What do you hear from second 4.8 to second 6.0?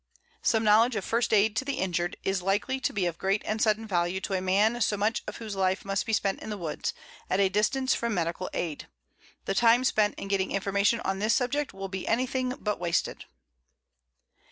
so much of whose life